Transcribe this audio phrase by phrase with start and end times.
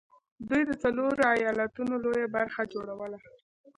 [0.47, 3.19] دوی د څلورو ايالتونو لويه برخه جوړوله